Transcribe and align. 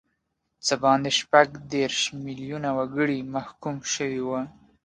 څه 0.65 0.73
باندې 0.83 1.09
شپږ 1.19 1.47
دیرش 1.71 2.01
میلیونه 2.25 2.69
وګړي 2.77 3.19
محکوم 3.35 3.77
شوي 3.93 4.21
وو. 4.27 4.39